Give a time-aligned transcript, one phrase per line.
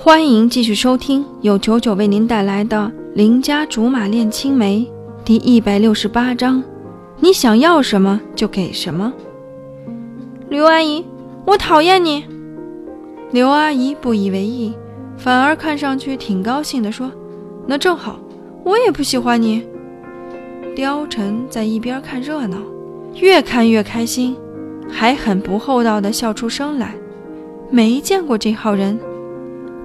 [0.00, 2.76] 欢迎继续收听由九九为您带来的
[3.14, 4.88] 《邻家竹马恋青梅》
[5.24, 6.62] 第一百六十八章。
[7.18, 9.12] 你想要什么就给什么。
[10.48, 11.04] 刘阿姨，
[11.44, 12.24] 我讨厌你。
[13.32, 14.72] 刘阿姨不以为意，
[15.16, 17.10] 反而看上去挺高兴的说
[17.66, 18.20] ：“那正好，
[18.64, 19.66] 我也不喜欢你。”
[20.76, 22.58] 貂蝉在一边看热闹，
[23.16, 24.36] 越看越开心，
[24.88, 26.94] 还很不厚道的笑出声来。
[27.68, 28.96] 没见过这号人。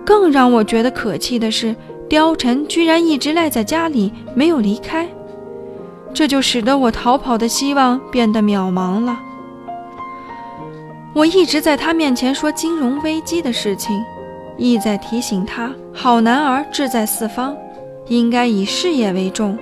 [0.05, 1.75] 更让我觉得可气的是，
[2.09, 5.07] 貂蝉居然一直赖在家里没有离开，
[6.13, 9.19] 这就使得我逃跑的希望变得渺茫了。
[11.13, 14.03] 我一直在他面前说金融危机的事情，
[14.57, 17.55] 意在提醒他，好男儿志在四方，
[18.07, 19.57] 应该以事业为重，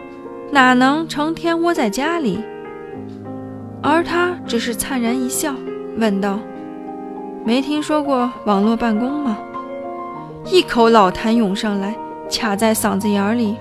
[0.49, 2.39] 哪能成天窝在家里？
[3.83, 5.53] 而他只是灿然一笑，
[5.97, 6.39] 问道
[7.43, 9.37] ：“没听说过网络办公吗？”
[10.45, 11.95] 一口老痰涌上来，
[12.29, 13.57] 卡在嗓子眼里，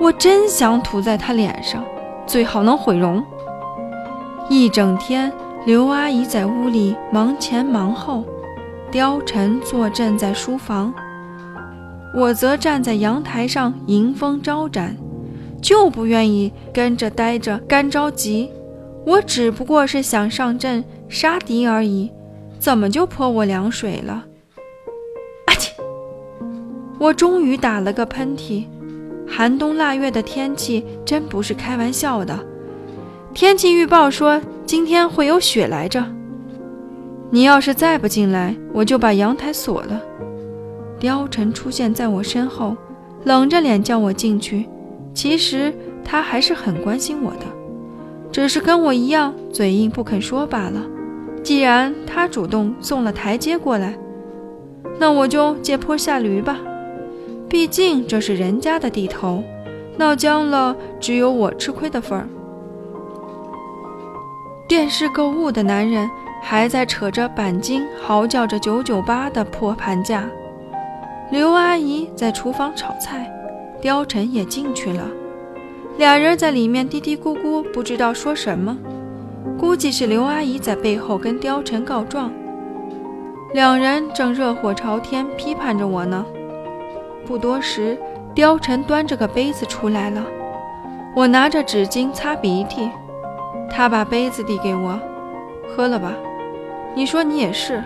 [0.00, 1.84] 我真想吐在他脸上，
[2.26, 3.22] 最好能毁容。
[4.48, 5.32] 一整天，
[5.66, 8.24] 刘阿姨在屋里忙前忙后，
[8.90, 10.92] 貂蝉坐镇在书房，
[12.14, 14.96] 我则站在阳台上迎风招展，
[15.62, 18.50] 就不愿意跟着待着干着急。
[19.06, 22.10] 我只不过是想上阵杀敌而已，
[22.58, 24.24] 怎么就泼我凉水了？
[27.04, 28.64] 我终于打了个喷嚏，
[29.28, 32.34] 寒冬腊月的天气真不是开玩笑的。
[33.34, 36.02] 天气预报说今天会有雪来着。
[37.28, 40.00] 你要是再不进来，我就把阳台锁了。
[40.98, 42.74] 貂蝉出现在我身后，
[43.24, 44.64] 冷着脸叫我进去。
[45.12, 47.44] 其实他还是很关心我的，
[48.32, 50.80] 只是跟我一样嘴硬不肯说罢了。
[51.42, 53.94] 既然他主动送了台阶过来，
[54.98, 56.58] 那我就借坡下驴吧。
[57.54, 59.40] 毕竟这是人家的地头，
[59.96, 62.28] 闹僵了只有我吃亏的份儿。
[64.66, 66.10] 电视购物的男人
[66.42, 70.28] 还在扯着钣金，嚎叫着九九八的破盘价。
[71.30, 73.32] 刘阿姨在厨房炒菜，
[73.80, 75.08] 貂蝉也进去了，
[75.96, 78.76] 俩人在里面嘀嘀咕咕，不知道说什么。
[79.56, 82.32] 估计是刘阿姨在背后跟貂蝉告状，
[83.52, 86.26] 两人正热火朝天批判着我呢。
[87.26, 87.98] 不多时，
[88.34, 90.24] 貂蝉端着个杯子出来了。
[91.16, 92.90] 我拿着纸巾擦鼻涕，
[93.70, 94.98] 他把杯子递给我，
[95.68, 96.12] 喝了吧。
[96.94, 97.82] 你说你也是，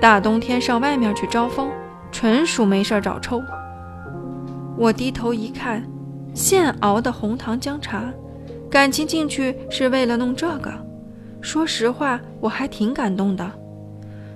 [0.00, 1.70] 大冬天上外面去招风，
[2.10, 3.42] 纯属没事找抽。
[4.76, 5.82] 我低头一看，
[6.34, 8.04] 现熬的红糖姜茶，
[8.70, 10.72] 感情进去是为了弄这个。
[11.40, 13.50] 说实话，我还挺感动的，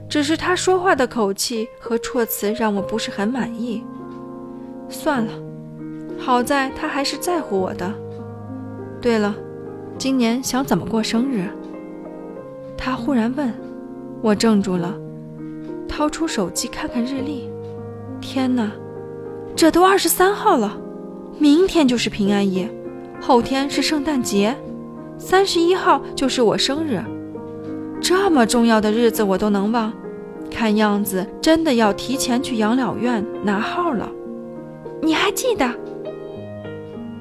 [0.08, 3.82] 只是他说话的口气和措辞让我不是很满意。
[4.88, 5.32] 算了，
[6.18, 7.92] 好在他还是在乎我的。
[9.00, 9.34] 对了，
[9.98, 11.44] 今年想怎么过生日？
[12.76, 13.52] 他忽然问，
[14.22, 14.94] 我怔住了，
[15.88, 17.50] 掏出手机看看日历。
[18.20, 18.70] 天哪，
[19.54, 20.78] 这都二十三号了，
[21.38, 22.68] 明天就是平安夜，
[23.20, 24.56] 后天是圣诞节，
[25.18, 27.02] 三十一号就是我生日，
[28.00, 29.92] 这么重要的日子我都能忘，
[30.50, 34.10] 看样子真的要提前去养老院拿号了。
[35.36, 35.70] 记得？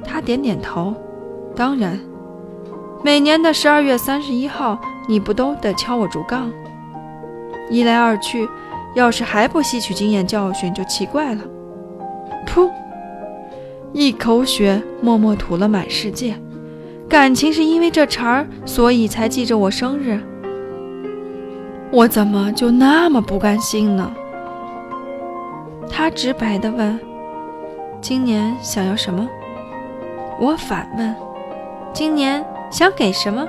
[0.03, 0.96] 他点点头。
[1.56, 2.00] 当然，
[3.03, 6.52] 每年的十二月三十一号，你不都得敲我竹杠？
[7.70, 8.48] 一来二去，
[8.96, 11.42] 要是还不吸取经验教训，就奇怪了。
[12.48, 12.70] 噗！
[13.94, 16.36] 一口血默默吐了满世界。
[17.08, 20.20] 感情是因为这茬儿，所以才记着我生日。
[21.92, 24.12] 我怎么就那么不甘心呢？
[25.90, 27.00] 他直白地问。
[28.08, 29.28] 今年想要什么？
[30.40, 31.16] 我反问。
[31.92, 33.48] 今年想给什么？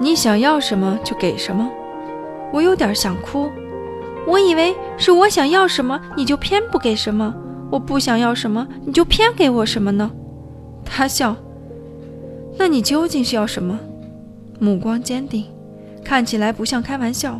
[0.00, 1.70] 你想要什么就给什么。
[2.52, 3.48] 我有点想哭。
[4.26, 7.32] 我以为是我想要什么你就偏不给什么，
[7.70, 10.10] 我不想要什么你就偏给我什么呢？
[10.84, 11.36] 他笑。
[12.58, 13.78] 那你究竟是要什么？
[14.58, 15.44] 目光坚定，
[16.02, 17.38] 看起来不像开玩笑。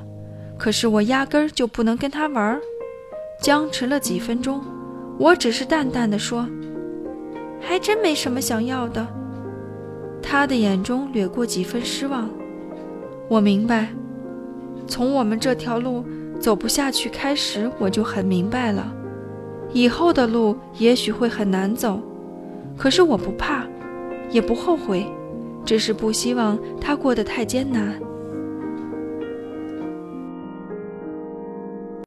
[0.56, 2.56] 可是我压根儿就不能跟他玩。
[3.42, 4.62] 僵持了几分钟。
[5.18, 6.46] 我只是淡淡的说
[7.60, 9.06] ：“还真没什么想要的。”
[10.22, 12.28] 他的眼中掠过几分失望。
[13.28, 13.88] 我明白，
[14.86, 16.04] 从我们这条路
[16.38, 18.92] 走不下去开始，我就很明白了，
[19.72, 22.00] 以后的路也许会很难走。
[22.76, 23.64] 可是我不怕，
[24.30, 25.06] 也不后悔，
[25.64, 27.94] 只是不希望他过得太艰难。